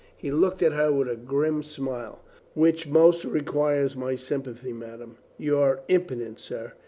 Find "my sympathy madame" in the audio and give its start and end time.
3.95-5.17